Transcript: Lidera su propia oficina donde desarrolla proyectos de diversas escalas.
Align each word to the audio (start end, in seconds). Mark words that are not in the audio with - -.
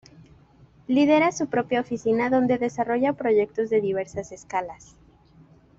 Lidera 0.87 1.31
su 1.31 1.47
propia 1.47 1.79
oficina 1.81 2.31
donde 2.31 2.57
desarrolla 2.57 3.13
proyectos 3.13 3.69
de 3.69 3.81
diversas 3.81 4.31
escalas. 4.31 4.95